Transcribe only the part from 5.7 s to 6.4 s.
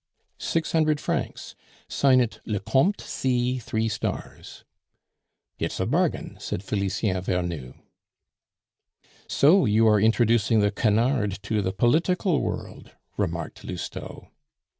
a bargain,"